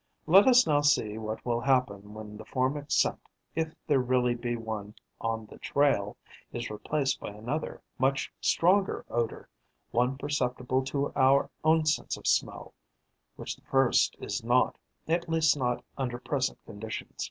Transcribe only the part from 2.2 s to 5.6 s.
the formic scent, if there really be one on the